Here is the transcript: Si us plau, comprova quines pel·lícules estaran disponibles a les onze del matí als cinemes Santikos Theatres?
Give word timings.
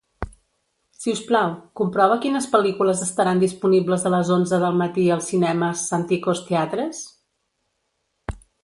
Si 1.01 1.11
us 1.17 1.19
plau, 1.31 1.51
comprova 1.81 2.17
quines 2.23 2.47
pel·lícules 2.55 3.03
estaran 3.07 3.43
disponibles 3.45 4.07
a 4.07 4.15
les 4.17 4.33
onze 4.39 4.61
del 4.67 4.81
matí 4.83 5.07
als 5.19 5.31
cinemes 5.35 5.87
Santikos 5.93 6.47
Theatres? 6.51 7.07